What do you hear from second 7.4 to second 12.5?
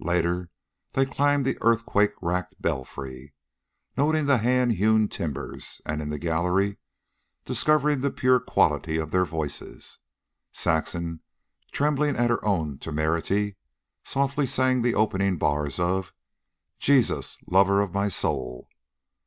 discovering the pure quality of their voices, Saxon, trembling at her